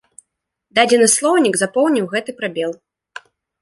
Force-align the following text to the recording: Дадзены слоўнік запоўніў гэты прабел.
Дадзены 0.77 1.07
слоўнік 1.17 1.55
запоўніў 1.63 2.05
гэты 2.17 2.31
прабел. 2.43 2.71